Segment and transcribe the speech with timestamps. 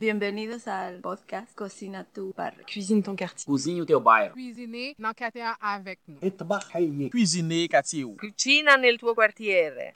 [0.00, 2.54] Bienvenue Bienvenidos ao podcast Cocina tu Bar.
[2.64, 3.44] Cuisine ton quartier.
[3.44, 4.32] Cozinha o teu bairro.
[4.32, 6.30] Cuisiner quartier avec nous?
[6.30, 7.10] Trabalhei.
[7.10, 8.06] Cuisiner quartier.
[8.16, 9.92] Cucina nel tuo quartiere.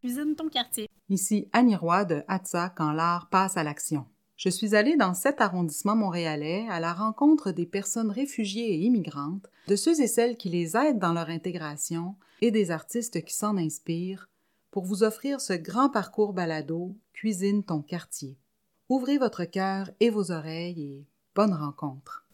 [0.00, 0.90] Cuisine ton quartier.
[1.08, 4.06] Ici Annie Roy de Atza quand l'art passe à l'action.
[4.36, 9.46] Je suis allée dans cet arrondissement montréalais à la rencontre des personnes réfugiées et immigrantes,
[9.68, 13.56] de ceux et celles qui les aident dans leur intégration et des artistes qui s'en
[13.56, 14.28] inspirent
[14.72, 18.36] pour vous offrir ce grand parcours balado Cuisine ton quartier.
[18.94, 22.26] Ouvrez votre cœur et vos oreilles et bonne rencontre.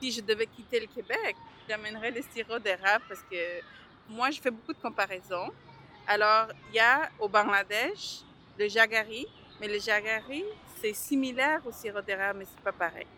[0.00, 1.34] Si je devais quitter le Québec,
[1.68, 3.62] j'amènerais le sirop d'érable parce que
[4.08, 5.50] moi, je fais beaucoup de comparaisons.
[6.06, 8.20] Alors, il y a au Bangladesh
[8.56, 9.26] le jagari,
[9.60, 10.44] mais le jagari,
[10.80, 13.08] c'est similaire au sirop d'érable, mais c'est pas pareil.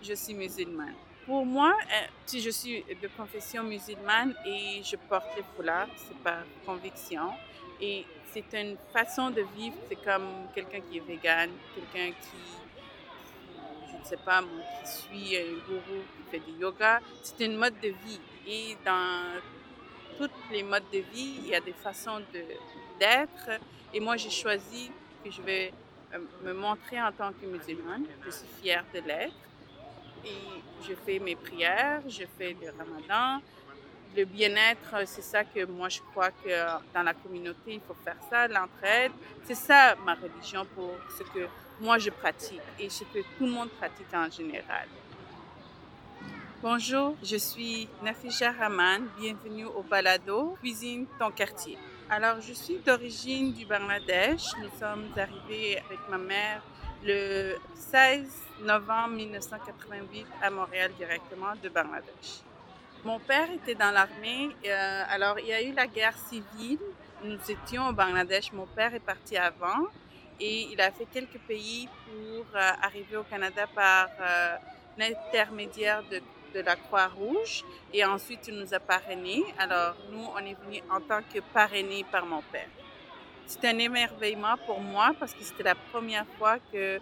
[0.00, 0.94] Je suis musulmane.
[1.26, 6.18] Pour moi, euh, si je suis de confession musulmane et je porte le foulard, c'est
[6.18, 7.30] par conviction.
[7.80, 12.42] Et c'est une façon de vivre, c'est comme quelqu'un qui est vegan, quelqu'un qui,
[13.90, 17.00] je ne sais pas, qui suit un gourou, qui fait du yoga.
[17.22, 18.20] C'est une mode de vie.
[18.46, 19.40] Et dans
[20.18, 22.20] tous les modes de vie, il y a des façons
[23.00, 23.60] d'être.
[23.94, 24.90] Et moi, j'ai choisi
[25.24, 25.72] que je vais
[26.12, 28.04] euh, me montrer en tant que musulmane.
[28.26, 29.32] Je suis fière de l'être.
[30.24, 33.42] Et je fais mes prières, je fais le ramadan.
[34.16, 36.50] Le bien-être, c'est ça que moi, je crois que
[36.94, 39.12] dans la communauté, il faut faire ça, l'entraide.
[39.44, 41.48] C'est ça ma religion pour ce que
[41.80, 44.86] moi, je pratique et ce que tout le monde pratique en général.
[46.62, 49.08] Bonjour, je suis Nafisha Rahman.
[49.18, 51.76] Bienvenue au Balado Cuisine ton quartier.
[52.08, 54.52] Alors, je suis d'origine du Bangladesh.
[54.62, 56.62] Nous sommes arrivés avec ma mère
[57.04, 58.26] le 16
[58.62, 62.40] novembre 1988 à Montréal directement de Bangladesh.
[63.04, 64.48] Mon père était dans l'armée.
[64.66, 66.78] euh, alors, il y a eu la guerre civile.
[67.22, 68.52] Nous étions au Bangladesh.
[68.52, 69.86] Mon père est parti avant
[70.40, 74.56] et il a fait quelques pays pour euh, arriver au Canada par euh,
[74.96, 76.22] l'intermédiaire de,
[76.54, 77.64] de la Croix-Rouge.
[77.92, 79.44] Et ensuite, il nous a parrainés.
[79.58, 82.68] Alors, nous, on est venus en tant que parrainés par mon père.
[83.46, 86.98] C'était un émerveillement pour moi parce que c'était la première fois que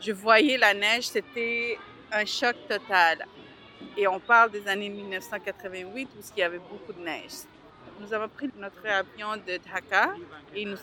[0.00, 1.04] je voyais la neige.
[1.08, 1.78] C'était
[2.12, 3.26] un choc total.
[3.96, 7.32] Et on parle des années 1988 où il y avait beaucoup de neige.
[7.98, 10.14] Nous avons pris notre avion de Dhaka
[10.54, 10.76] et nous,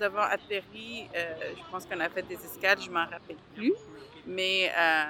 [0.00, 3.72] avons atterri, euh, je pense qu'on a fait des escales, je ne m'en rappelle plus.
[4.26, 5.04] Mais euh,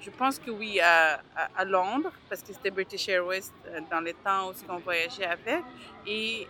[0.00, 4.50] je pense que oui, à Londres, parce que c'était British Airways euh, dans les temps
[4.50, 5.64] où on voyageait avec.
[6.06, 6.46] Et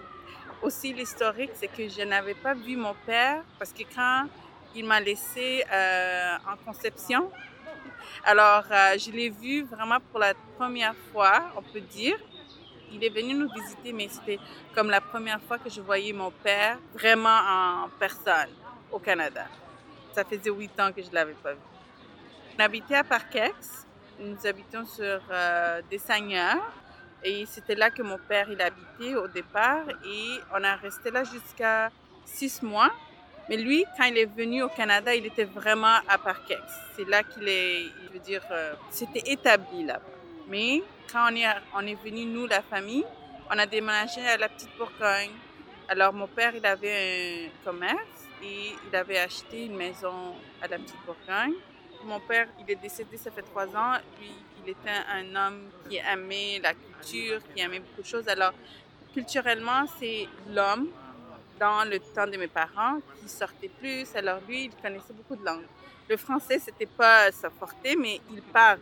[0.62, 4.26] aussi l'historique, c'est que je n'avais pas vu mon père parce que quand
[4.74, 7.30] il m'a laissé euh, en conception,
[8.24, 12.16] alors euh, je l'ai vu vraiment pour la première fois, on peut dire.
[12.90, 14.38] Il est venu nous visiter, mais c'était
[14.74, 17.38] comme la première fois que je voyais mon père vraiment
[17.84, 18.48] en personne
[18.90, 19.46] au Canada.
[20.14, 21.60] Ça faisait huit ans que je ne l'avais pas vu.
[22.58, 23.86] On habitait à Parkex.
[24.18, 26.72] Nous habitons sur euh, des seigneurs.
[27.22, 29.84] Et c'était là que mon père il habitait au départ.
[30.04, 31.90] Et on a resté là jusqu'à
[32.24, 32.92] six mois.
[33.48, 36.60] Mais lui, quand il est venu au Canada, il était vraiment à Parkex.
[36.96, 40.00] C'est là qu'il est, je veux dire, euh, c'était établi là.
[40.48, 43.04] Mais quand on est, on est venu, nous, la famille,
[43.50, 45.30] on a déménagé à la Petite Bourgogne.
[45.88, 50.76] Alors, mon père, il avait un commerce et il avait acheté une maison à la
[50.78, 51.54] Petite Bourgogne.
[52.04, 53.94] Mon père, il est décédé, ça fait trois ans.
[54.20, 54.30] Lui,
[54.62, 58.28] il était un homme qui aimait la qui aimait beaucoup de choses.
[58.28, 58.52] Alors,
[59.14, 60.88] culturellement, c'est l'homme
[61.58, 64.06] dans le temps de mes parents qui sortait plus.
[64.14, 65.66] Alors, lui, il connaissait beaucoup de langues.
[66.08, 68.80] Le français, c'était pas sa forté, mais il parle.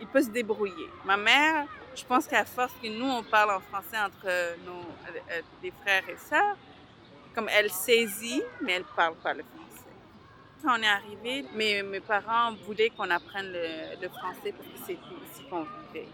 [0.00, 0.88] Il peut se débrouiller.
[1.04, 1.66] Ma mère,
[1.96, 4.26] je pense qu'à force que nous, on parle en français entre
[4.64, 4.88] nos
[5.30, 6.56] euh, des frères et sœurs,
[7.34, 9.58] comme elle saisit, mais elle parle pas le français.
[10.62, 14.92] Quand on est arrivé, mes, mes parents voulaient qu'on apprenne le, français parce que c'était
[14.92, 16.08] ici qu'on vivait.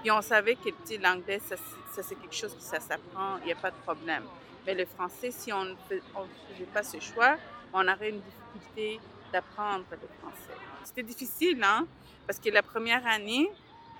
[0.00, 0.68] Puis on savait que
[1.02, 1.56] l'anglais, ça,
[1.92, 4.24] ça, c'est quelque chose que ça s'apprend, il n'y a pas de problème.
[4.66, 7.36] Mais le français, si on ne faisait pas ce choix,
[7.72, 9.00] on aurait une difficulté
[9.32, 10.58] d'apprendre le français.
[10.84, 11.86] C'était difficile, hein?
[12.26, 13.50] Parce que la première année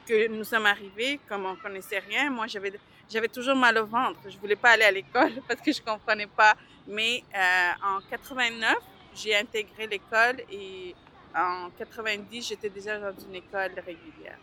[0.07, 2.73] que nous sommes arrivés, comme on ne connaissait rien, moi, j'avais,
[3.11, 4.21] j'avais toujours mal au ventre.
[4.25, 6.55] Je ne voulais pas aller à l'école parce que je ne comprenais pas.
[6.87, 8.77] Mais euh, en 89,
[9.15, 10.95] j'ai intégré l'école et
[11.35, 14.39] en 90, j'étais déjà dans une école régulière.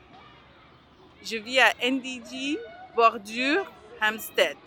[1.24, 2.58] Je vis à NDG,
[2.96, 3.72] Bordure,
[4.02, 4.58] Hampstead.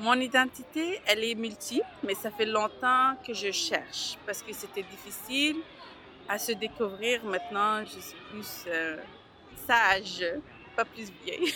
[0.00, 4.84] Mon identité, elle est multiple, mais ça fait longtemps que je cherche parce que c'était
[4.84, 5.56] difficile
[6.28, 7.24] à se découvrir.
[7.24, 8.96] Maintenant, je suis plus euh,
[9.66, 10.24] sage,
[10.76, 11.52] pas plus vieille.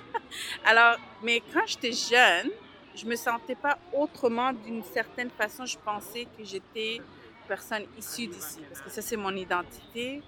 [0.64, 2.50] Alors, mais quand j'étais jeune,
[2.94, 5.64] je me sentais pas autrement d'une certaine façon.
[5.64, 7.00] Je pensais que j'étais
[7.48, 10.22] personne issue d'ici, parce que ça, c'est mon identité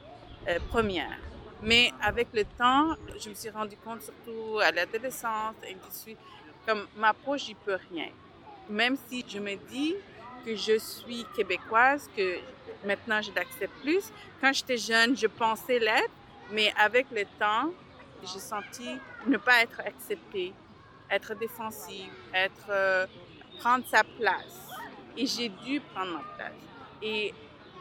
[0.48, 1.18] euh, première.
[1.62, 6.16] Mais avec le temps, je me suis rendu compte, surtout à l'adolescence, et suis
[6.66, 8.08] comme ma peau, j'y peux rien.
[8.68, 9.94] Même si je me dis
[10.44, 12.38] que je suis québécoise, que
[12.84, 14.12] maintenant je l'accepte plus.
[14.40, 16.10] Quand j'étais jeune, je pensais l'être,
[16.50, 17.72] mais avec le temps,
[18.22, 18.88] j'ai senti
[19.26, 20.52] ne pas être acceptée,
[21.10, 23.06] être défensive, être euh,
[23.58, 24.68] prendre sa place.
[25.16, 26.52] Et j'ai dû prendre ma place.
[27.02, 27.34] Et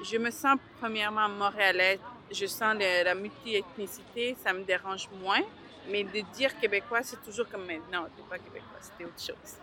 [0.03, 1.99] je me sens premièrement montréalaise.
[2.31, 5.41] Je sens la multi-ethnicité, ça me dérange moins.
[5.89, 9.57] Mais de dire québécois, c'est toujours comme, non, t'es pas québécois, c'était autre chose.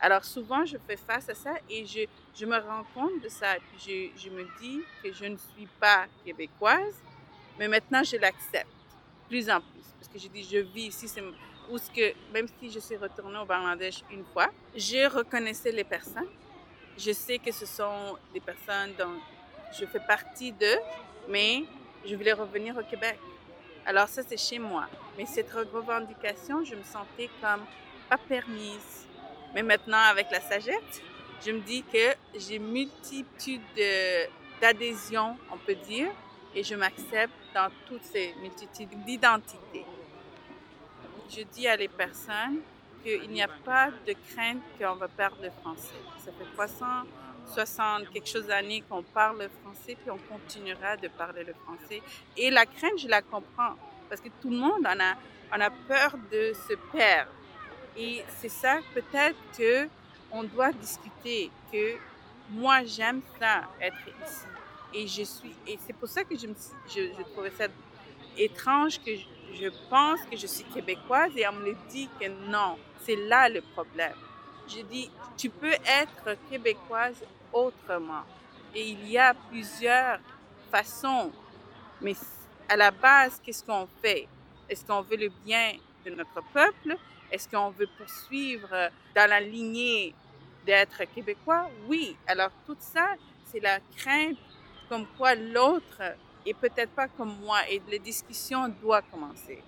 [0.00, 3.56] Alors souvent, je fais face à ça et je, me rends compte de ça.
[3.78, 6.94] Je, me dis que je ne suis pas québécoise,
[7.58, 8.66] mais maintenant je l'accepte
[9.28, 9.84] plus en plus.
[9.98, 13.38] Parce que je dis, je vis ici, c'est ce que, même si je suis retournée
[13.38, 16.28] au Bangladesh une fois, je reconnaissais les personnes.
[16.98, 19.18] Je sais que ce sont des personnes dont
[19.78, 20.78] je fais partie d'eux,
[21.28, 21.64] mais
[22.06, 23.18] je voulais revenir au Québec.
[23.84, 24.86] Alors ça, c'est chez moi.
[25.16, 27.64] Mais cette revendication, je me sentais comme
[28.08, 29.06] pas permise.
[29.54, 31.02] Mais maintenant, avec la sagesse,
[31.44, 33.62] je me dis que j'ai multitude
[34.60, 36.08] d'adhésions, on peut dire,
[36.54, 39.84] et je m'accepte dans toutes ces multitudes d'identités.
[41.28, 42.60] Je dis à les personnes
[43.02, 46.00] qu'il n'y a pas de crainte qu'on va perdre le français.
[46.24, 46.56] Ça fait
[47.46, 52.02] 360 quelque chose d'années qu'on parle le français, puis on continuera de parler le français.
[52.36, 53.74] Et la crainte, je la comprends,
[54.08, 55.14] parce que tout le monde en a,
[55.54, 57.30] en a peur de se perdre.
[57.96, 59.88] Et c'est ça, peut-être que
[60.30, 61.96] on doit discuter, que
[62.50, 64.46] moi, j'aime ça, être ici.
[64.92, 66.46] Et je suis, et c'est pour ça que je,
[66.88, 67.66] je trouvais ça
[68.36, 72.76] étrange que je, je pense que je suis québécoise et on me dit que non,
[73.04, 74.14] c'est là le problème.
[74.68, 77.22] Je dis, tu peux être québécoise
[77.52, 78.22] autrement.
[78.74, 80.18] Et il y a plusieurs
[80.70, 81.30] façons.
[82.00, 82.14] Mais
[82.68, 84.28] à la base, qu'est-ce qu'on fait?
[84.68, 85.74] Est-ce qu'on veut le bien
[86.04, 86.96] de notre peuple?
[87.30, 90.14] Est-ce qu'on veut poursuivre dans la lignée
[90.64, 91.70] d'être québécois?
[91.88, 92.16] Oui.
[92.26, 93.14] Alors tout ça,
[93.44, 94.36] c'est la crainte
[94.88, 96.02] comme quoi l'autre
[96.44, 99.62] est peut-être pas comme moi et les discussions doivent commencer.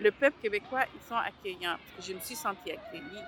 [0.00, 3.22] Le peuple québécois, ils sont accueillants je me suis sentie accueillie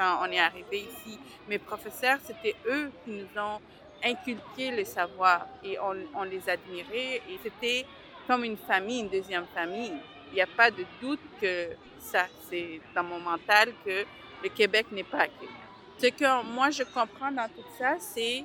[0.00, 1.18] quand on est arrivé ici.
[1.46, 3.60] Mes professeurs, c'était eux qui nous ont
[4.02, 7.84] inculqué le savoir et on, les admirait et c'était
[8.26, 9.92] comme une famille, une deuxième famille.
[10.28, 11.68] Il n'y a pas de doute que
[11.98, 14.06] ça, c'est dans mon mental que
[14.42, 15.50] le Québec n'est pas accueilli.
[15.98, 18.42] Ce que moi je comprends dans tout ça, c'est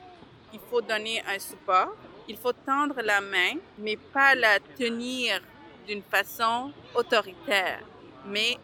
[0.51, 1.95] qu'il faut donner un support,
[2.27, 5.39] il faut tendre la main, mais pas la tenir
[5.87, 7.79] d'une façon autoritaire.
[8.25, 8.57] Mais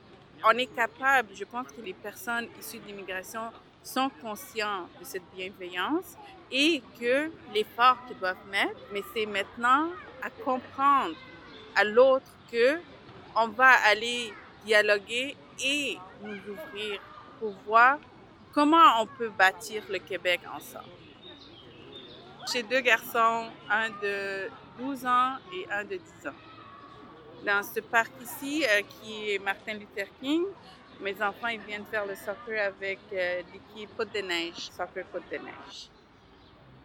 [0.43, 3.41] on est capable, je pense que les personnes issues de l'immigration
[3.83, 6.15] sont conscients de cette bienveillance
[6.51, 9.89] et que l'effort qu'ils doivent mettre, mais c'est maintenant
[10.21, 11.15] à comprendre
[11.75, 12.79] à l'autre que
[13.35, 14.33] on va aller
[14.65, 16.99] dialoguer et nous ouvrir
[17.39, 17.97] pour voir
[18.53, 20.85] comment on peut bâtir le Québec ensemble.
[22.51, 24.49] J'ai deux garçons, un de
[24.79, 26.50] 12 ans et un de 10 ans.
[27.45, 30.43] Dans ce parc ici, euh, qui est Martin Luther King,
[30.99, 35.23] mes enfants ils viennent faire le soccer avec euh, l'équipe Côte de Neige, Soccer Côte
[35.31, 35.89] de Neige.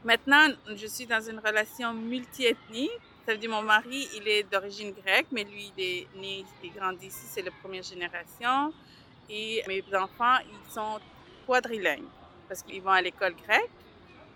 [0.02, 2.90] Maintenant, je suis dans une relation multiethnique.
[3.26, 6.68] Ça veut dire mon mari, il est d'origine grecque, mais lui, il est né et
[6.70, 8.72] grandi ici, c'est la première génération.
[9.28, 11.00] Et mes enfants, ils sont
[11.46, 12.08] quadrilingues
[12.48, 13.70] parce qu'ils vont à l'école grecque.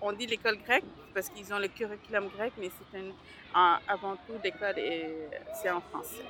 [0.02, 3.00] On dit l'école grecque parce qu'ils ont le curriculum grec, mais c'est
[3.54, 4.76] avant tout l'école
[5.60, 6.24] c'est en français.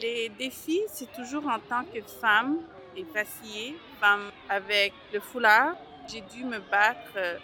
[0.00, 2.58] Les défis, c'est toujours en tant que femme
[2.96, 5.74] et vacillée, femme avec le foulard,
[6.08, 7.38] j'ai dû me battre euh,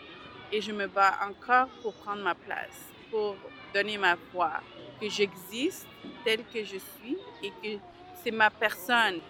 [0.53, 3.37] et je me bats encore pour prendre ma place, pour
[3.75, 4.61] donner ma voix,
[5.01, 5.87] que j'existe
[6.25, 7.83] telle que je suis et que
[8.23, 9.21] c'est ma personne.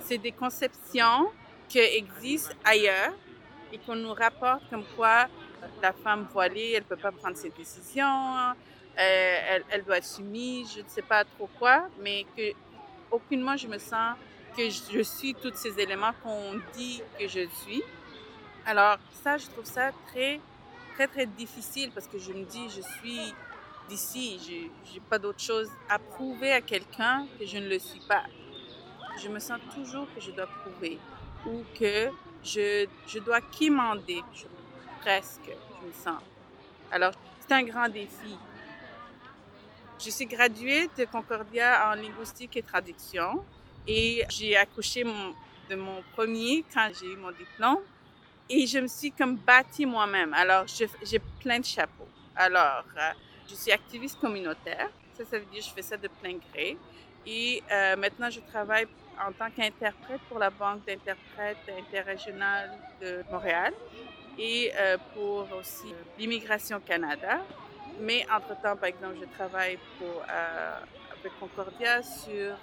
[0.00, 1.30] C'est des conceptions
[1.68, 3.12] qui existent ailleurs
[3.72, 5.26] et qu'on nous rapporte comme quoi
[5.82, 8.52] la femme voilée, elle ne peut pas prendre ses décisions, euh,
[8.96, 12.52] elle, elle, doit être soumise, je ne sais pas trop quoi, mais que
[13.10, 14.16] aucunement je me sens
[14.56, 17.82] que je suis tous ces éléments qu'on dit que je suis.
[18.66, 20.40] Alors ça, je trouve ça très,
[20.94, 23.34] très, très difficile parce que je me dis, je suis
[23.88, 28.00] d'ici, je n'ai pas d'autre chose à prouver à quelqu'un que je ne le suis
[28.08, 28.24] pas.
[29.22, 30.98] Je me sens toujours que je dois prouver
[31.46, 32.10] ou que
[32.44, 34.22] je, je dois quémander,
[35.00, 36.22] presque, je me sens.
[36.90, 38.36] Alors, c'est un grand défi.
[39.98, 43.44] Je suis graduée de Concordia en linguistique et traduction
[43.86, 47.80] et j'ai accouché de mon premier quand j'ai eu mon diplôme.
[48.48, 50.34] Et je me suis comme bâtie moi-même.
[50.34, 52.08] Alors, j'ai plein de chapeaux.
[52.34, 53.12] Alors, euh,
[53.48, 54.88] je suis activiste communautaire.
[55.14, 56.76] Ça, ça veut dire que je fais ça de plein gré.
[57.26, 58.86] Et euh, maintenant, je travaille
[59.20, 62.70] en tant qu'interprète pour la Banque d'interprètes interrégionale
[63.02, 63.74] de Montréal
[64.38, 67.40] et euh, pour aussi l'Immigration Canada.
[68.00, 69.78] Mais entre-temps, par exemple, je travaille
[71.12, 72.54] avec Concordia sur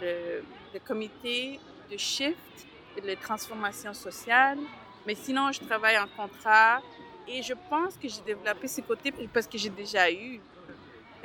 [0.00, 0.42] le,
[0.86, 1.58] comité
[1.90, 2.66] de shift
[3.04, 4.58] les transformations sociales.
[5.06, 6.80] Mais sinon, je travaille en contrat
[7.28, 10.40] et je pense que j'ai développé ce côté parce que j'ai déjà eu,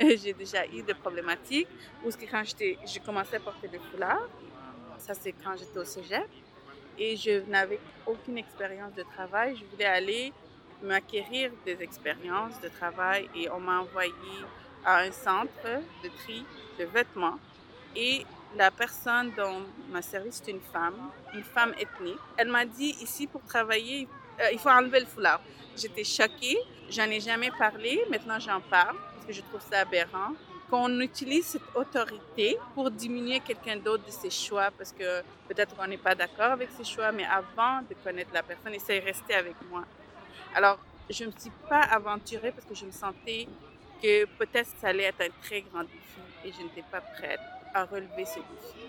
[0.00, 1.68] j'ai déjà eu des problématiques.
[2.04, 4.28] Que quand j'ai commencé à porter le foulard,
[4.98, 6.28] ça c'est quand j'étais au cégep,
[6.98, 9.56] et je n'avais aucune expérience de travail.
[9.56, 10.32] Je voulais aller
[10.82, 14.12] m'acquérir des expériences de travail et on m'a envoyé
[14.84, 15.64] à un centre
[16.02, 16.44] de tri
[16.78, 17.38] de vêtements.
[17.94, 18.24] Et
[18.56, 22.18] la personne dont m'a servi, c'est une femme, une femme ethnique.
[22.36, 24.08] Elle m'a dit ici pour travailler,
[24.40, 25.40] euh, il faut enlever le foulard.
[25.76, 26.58] J'étais choquée,
[26.90, 28.96] j'en ai jamais parlé, maintenant j'en parle
[29.28, 30.32] je trouve ça aberrant.
[30.70, 35.86] Qu'on utilise cette autorité pour diminuer quelqu'un d'autre de ses choix parce que peut-être qu'on
[35.86, 39.00] n'est pas d'accord avec ses choix, mais avant de connaître la personne, et ça est
[39.00, 39.84] resté avec moi.
[40.54, 40.78] Alors,
[41.10, 43.46] je ne me suis pas aventurée parce que je me sentais
[44.02, 47.40] que peut-être ça allait être un très grand défi et je n'étais pas prête
[47.74, 48.86] à relever ce défi.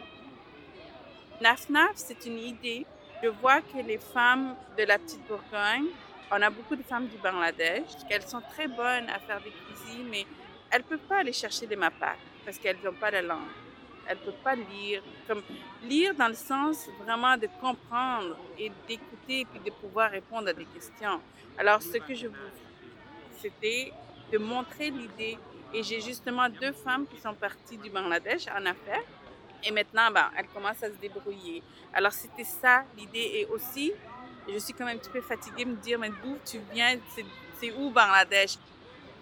[1.41, 2.85] NAFNAF, c'est une idée.
[3.21, 5.87] Je vois que les femmes de la petite Bourgogne,
[6.35, 10.07] on a beaucoup de femmes du Bangladesh, qu'elles sont très bonnes à faire des cuisines,
[10.09, 10.25] mais
[10.71, 13.51] elles ne peuvent pas aller chercher des mapas parce qu'elles n'ont pas la langue.
[14.07, 15.03] Elles ne peuvent pas lire.
[15.27, 15.43] Comme,
[15.83, 20.53] lire dans le sens vraiment de comprendre et d'écouter et puis de pouvoir répondre à
[20.53, 21.21] des questions.
[21.57, 22.51] Alors, ce que je veux,
[23.39, 23.93] c'était
[24.31, 25.37] de montrer l'idée
[25.71, 29.03] et j'ai justement deux femmes qui sont parties du Bangladesh en affaires.
[29.63, 31.61] Et maintenant, ben, elles commencent à se débrouiller.
[31.93, 33.31] Alors, c'était ça l'idée.
[33.35, 33.93] Et aussi,
[34.47, 36.97] je suis quand même un petit peu fatiguée de me dire, mais d'où tu viens?
[37.59, 38.57] C'est où Bangladesh?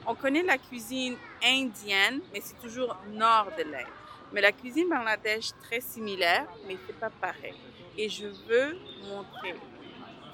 [0.05, 3.85] On connaît la cuisine indienne, mais c'est toujours nord de l'Inde.
[4.33, 7.55] Mais la cuisine Bangladesh, très similaire, mais c'est pas pareil.
[7.97, 9.55] Et je veux montrer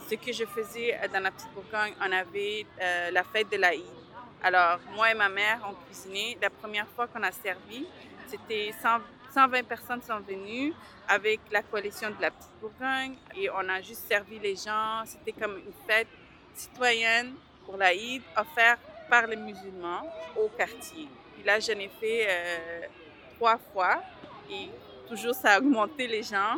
[0.09, 1.93] ce que je faisais dans la petite Bourgogne.
[1.99, 3.83] On avait euh, la fête de l'Aïd
[4.43, 6.37] alors, moi et ma mère, on cuisiné.
[6.41, 7.87] La première fois qu'on a servi,
[8.27, 8.71] c'était
[9.33, 10.73] 120 personnes sont venues
[11.07, 15.03] avec la coalition de la Petite Bourgogne et on a juste servi les gens.
[15.05, 16.07] C'était comme une fête
[16.53, 17.33] citoyenne
[17.65, 20.03] pour l'Aïd offerte par les musulmans
[20.35, 21.07] au quartier.
[21.33, 22.87] Puis là, j'en ai fait euh,
[23.35, 24.01] trois fois
[24.49, 24.69] et
[25.07, 26.57] toujours ça a augmenté les gens.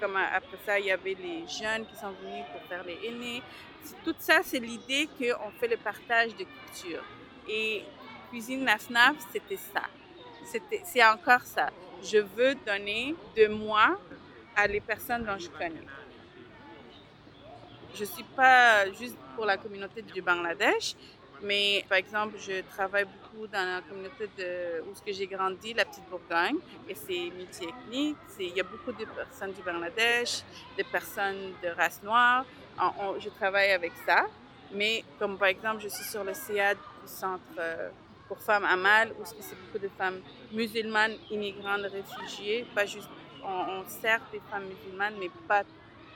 [0.00, 3.42] Comme après ça, il y avait les jeunes qui sont venus pour faire les aînés.
[4.04, 7.02] Tout ça, c'est l'idée qu'on fait le partage de culture.
[7.48, 7.84] Et
[8.30, 8.88] Cuisine Naf
[9.32, 9.82] c'était ça.
[10.44, 11.70] C'est encore ça.
[12.02, 13.98] Je veux donner de moi
[14.56, 15.86] à les personnes dont je connais.
[17.94, 20.94] Je ne suis pas juste pour la communauté du Bangladesh,
[21.42, 24.28] mais par exemple, je travaille beaucoup dans la communauté
[24.86, 26.56] où j'ai grandi, la Petite Bourgogne,
[26.88, 28.16] et c'est multi-ethnique.
[28.38, 30.42] Il y a beaucoup de personnes du Bangladesh,
[30.76, 32.44] des personnes de race noire.
[33.18, 34.26] je travaille avec ça.
[34.74, 37.90] Mais comme par exemple, je suis sur le CIAD du Centre euh,
[38.32, 40.22] pour femmes à Mal, où c'est beaucoup de femmes
[40.52, 42.64] musulmanes, immigrantes, réfugiées?
[42.74, 43.10] Pas juste,
[43.44, 45.64] on, sert des femmes musulmanes, mais pas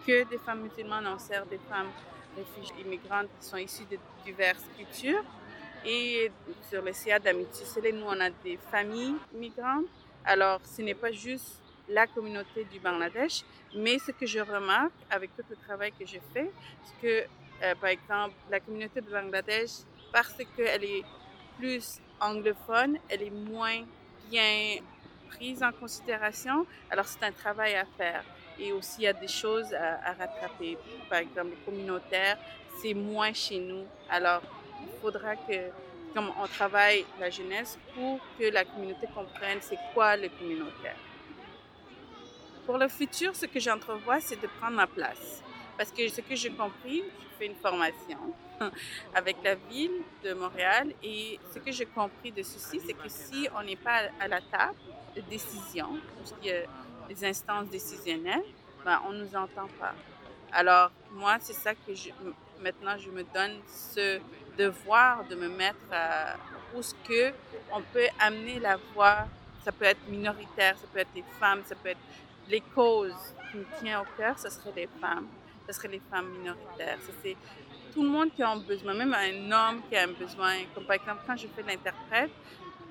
[0.06, 1.90] que des femmes musulmanes, on sert des femmes
[2.34, 5.24] réfugiés immigrantes qui sont issus de diverses cultures.
[5.84, 6.32] Et
[6.70, 9.84] sur le CA d'amitié nous, on a des familles migrantes.
[10.24, 13.42] Alors, ce n'est pas juste la communauté du Bangladesh,
[13.76, 16.50] mais ce que je remarque avec tout le travail que je fais,
[16.82, 17.26] c'est que,
[17.62, 21.04] euh, par exemple, la communauté du Bangladesh, parce qu'elle est
[21.58, 23.82] plus anglophone, elle est moins
[24.30, 24.78] bien
[25.30, 26.66] prise en considération.
[26.90, 28.24] Alors, c'est un travail à faire
[28.58, 30.78] et aussi il y a des choses à, rattraper.
[31.08, 32.38] Par exemple, les communautaires,
[32.80, 33.84] c'est moins chez nous.
[34.10, 34.42] Alors,
[34.82, 35.70] il faudra que,
[36.14, 40.96] comme on travaille la jeunesse, pour que la communauté comprenne c'est quoi le communautaire.
[42.64, 45.42] Pour le futur, ce que j'entrevois, c'est de prendre ma place.
[45.76, 48.18] Parce que ce que j'ai compris, je fais une formation
[49.14, 53.48] avec la ville de Montréal et ce que j'ai compris de ceci, c'est que si
[53.58, 54.78] on n'est pas à la table
[55.14, 56.64] de décision, parce que
[57.08, 58.44] les instances décisionnelles,
[58.84, 59.94] ben, on ne nous entend pas.
[60.52, 62.10] Alors, moi, c'est ça que je,
[62.62, 64.20] maintenant, je me donne ce
[64.56, 66.36] devoir de me mettre à,
[66.74, 67.32] où ce que
[67.72, 69.26] on peut amener la voix,
[69.64, 72.00] ça peut être minoritaire, ça peut être les femmes, ça peut être
[72.48, 75.26] les causes qui me tiennent au cœur, ce serait les femmes,
[75.66, 76.98] ce serait les femmes minoritaires.
[77.22, 77.36] C'est
[77.92, 80.54] tout le monde qui a un besoin, même un homme qui a un besoin.
[80.74, 82.30] Comme par exemple, quand je fais l'interprète,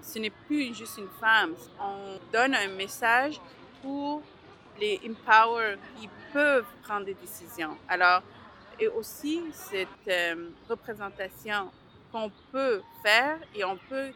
[0.01, 1.53] ce n'est plus juste une femme.
[1.79, 3.39] On donne un message
[3.82, 4.22] pour
[4.79, 7.77] les empower, qui peuvent prendre des décisions.
[7.88, 8.22] Alors,
[8.79, 11.72] et aussi cette euh, représentation
[12.12, 14.12] qu'on peut faire et on peut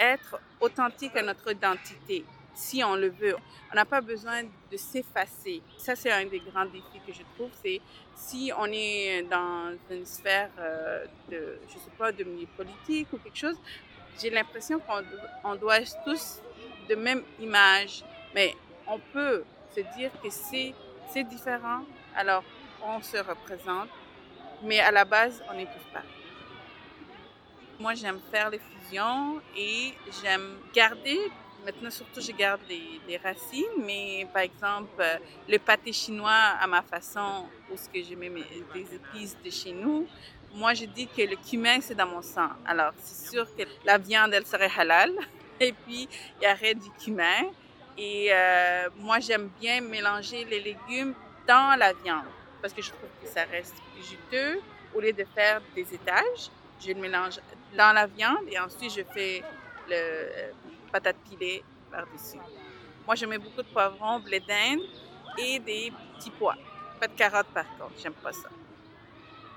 [0.00, 2.24] être authentique à notre identité
[2.56, 3.36] si on le veut.
[3.70, 5.62] On n'a pas besoin de s'effacer.
[5.76, 7.50] Ça, c'est un des grands défis que je trouve.
[7.62, 7.80] C'est
[8.14, 13.18] si on est dans une sphère euh, de, je sais pas, de milieu politique ou
[13.18, 13.56] quelque chose,
[14.18, 16.40] j'ai l'impression qu'on doit tous
[16.88, 18.02] de même image,
[18.34, 18.54] mais
[18.86, 19.44] on peut
[19.74, 20.74] se dire que c'est
[21.24, 21.82] différent.
[22.16, 22.42] Alors,
[22.82, 23.88] on se représente,
[24.62, 26.08] mais à la base, on est tous pareils.
[27.78, 31.30] Moi, j'aime faire les fusions et j'aime garder
[31.66, 35.16] Maintenant, surtout, je garde les, racines, mais par exemple, euh,
[35.48, 39.72] le pâté chinois à ma façon, où ce que je mets des épices de chez
[39.72, 40.06] nous,
[40.54, 42.50] moi, je dis que le cumin, c'est dans mon sang.
[42.64, 45.10] Alors, c'est sûr que la viande, elle serait halal.
[45.60, 46.08] Et puis,
[46.40, 47.50] il y aurait du cumin.
[47.98, 51.14] Et euh, moi, j'aime bien mélanger les légumes
[51.48, 52.26] dans la viande
[52.62, 53.74] parce que je trouve que ça reste
[54.08, 54.60] juteux.
[54.94, 56.48] Au lieu de faire des étages,
[56.80, 57.40] je le mélange
[57.76, 59.42] dans la viande et ensuite je fais
[59.88, 60.52] le
[60.96, 62.38] patates pilées par-dessus.
[63.06, 64.80] Moi, je mets beaucoup de poivrons, blé d'Inde
[65.38, 66.56] et des petits pois.
[66.98, 68.48] Pas de carottes par contre, j'aime pas ça.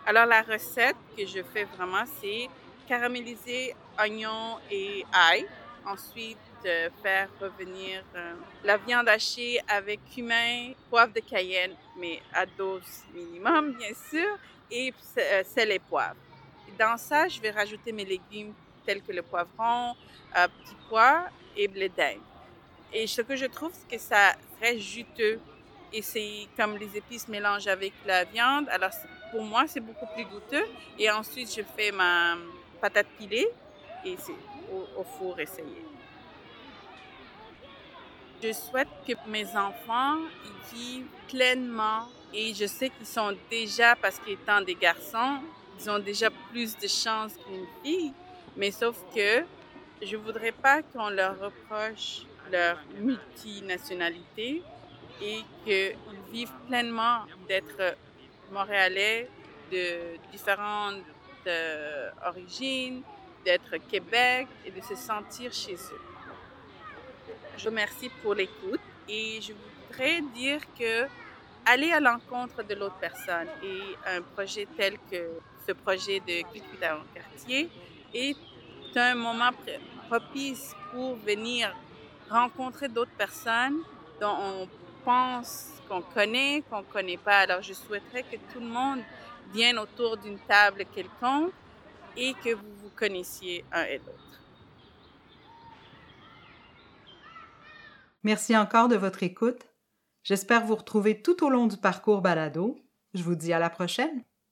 [0.05, 2.49] Alors, la recette que je fais vraiment, c'est
[2.87, 5.47] caraméliser oignons et ail.
[5.85, 8.33] Ensuite, euh, faire revenir euh,
[8.65, 14.37] la viande hachée avec cumin, poivre de cayenne, mais à dose minimum, bien sûr,
[14.69, 16.19] et euh, sel et poivre.
[16.77, 18.53] Dans ça, je vais rajouter mes légumes
[18.85, 19.95] tels que le poivron,
[20.37, 22.19] euh, petits pois et blé d'Inde.
[22.93, 25.39] Et ce que je trouve, c'est que ça reste juteux
[25.91, 28.67] et c'est comme les épices mélangent avec la viande.
[28.69, 28.91] Alors
[29.31, 30.65] pour moi, c'est beaucoup plus goûteux.
[30.97, 32.35] Et ensuite, je fais ma
[32.81, 33.47] patate pilée
[34.05, 34.33] et c'est
[34.71, 35.85] au, four essayé.
[38.41, 44.19] Je souhaite que mes enfants ils vivent pleinement et je sais qu'ils sont déjà, parce
[44.19, 45.39] qu'étant des garçons,
[45.79, 48.13] ils ont déjà plus de chances qu'une fille.
[48.59, 49.45] Mais sauf que
[50.01, 54.61] je voudrais pas qu'on leur reproche leur multinationalité
[55.21, 55.95] et qu'ils
[56.29, 57.95] vivent pleinement d'être
[58.51, 59.29] montréalais
[59.71, 61.03] de différentes
[61.47, 63.01] euh, origines,
[63.45, 66.01] d'être Québec et de se sentir chez eux.
[67.55, 71.07] Je vous remercie pour l'écoute et je voudrais dire que
[71.65, 75.29] aller à l'encontre de l'autre personne et un projet tel que
[75.65, 77.69] ce projet de Cuit en quartier
[78.13, 78.35] est
[78.97, 79.51] un moment
[80.07, 81.73] propice pour venir
[82.29, 83.79] rencontrer d'autres personnes
[84.19, 84.67] dont on
[85.03, 87.39] pense qu'on connaît, qu'on ne connaît pas.
[87.39, 88.99] Alors, je souhaiterais que tout le monde
[89.53, 91.53] vienne autour d'une table quelconque
[92.15, 94.41] et que vous vous connaissiez un et l'autre.
[98.23, 99.65] Merci encore de votre écoute.
[100.23, 102.77] J'espère vous retrouver tout au long du parcours balado.
[103.13, 104.23] Je vous dis à la prochaine.